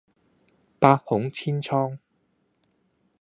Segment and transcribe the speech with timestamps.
[0.79, 1.99] 百孔千瘡